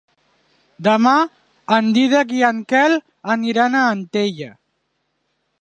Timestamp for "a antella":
3.83-4.53